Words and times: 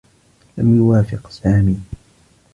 لم 0.57 0.75
يوافق 0.77 1.29
سامي. 1.29 1.79